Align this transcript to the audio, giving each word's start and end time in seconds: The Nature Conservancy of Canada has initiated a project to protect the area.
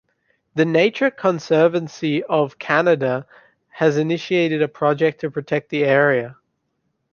The 0.55 0.65
Nature 0.65 1.11
Conservancy 1.11 2.23
of 2.23 2.57
Canada 2.57 3.27
has 3.69 3.99
initiated 3.99 4.59
a 4.63 4.67
project 4.67 5.21
to 5.21 5.29
protect 5.29 5.69
the 5.69 5.85
area. 5.85 6.37